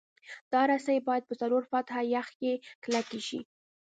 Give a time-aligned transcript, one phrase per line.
[0.53, 2.53] دا رسۍ باید په څلور فټه یخ کې
[2.83, 3.39] کلکې شي